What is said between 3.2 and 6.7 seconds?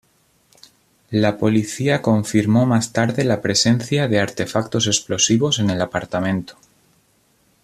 la presencia de artefactos explosivos en el apartamento.